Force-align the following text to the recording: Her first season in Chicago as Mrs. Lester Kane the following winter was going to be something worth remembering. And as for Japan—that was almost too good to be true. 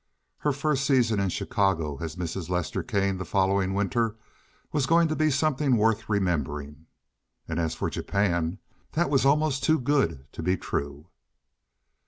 Her 0.39 0.51
first 0.51 0.87
season 0.87 1.19
in 1.19 1.29
Chicago 1.29 1.97
as 2.01 2.15
Mrs. 2.15 2.49
Lester 2.49 2.81
Kane 2.81 3.19
the 3.19 3.23
following 3.23 3.75
winter 3.75 4.15
was 4.71 4.87
going 4.87 5.07
to 5.09 5.15
be 5.15 5.29
something 5.29 5.77
worth 5.77 6.09
remembering. 6.09 6.87
And 7.47 7.59
as 7.59 7.75
for 7.75 7.87
Japan—that 7.87 9.11
was 9.11 9.27
almost 9.27 9.63
too 9.63 9.77
good 9.77 10.25
to 10.31 10.41
be 10.41 10.57
true. 10.57 11.05